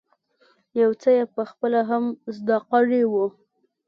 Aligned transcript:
يو 0.81 0.89
څه 1.01 1.09
یې 1.17 1.23
په 1.35 1.41
خپله 1.49 1.79
هم 1.89 2.03
زده 2.37 2.57
کړی 2.69 3.01
وو. 3.11 3.25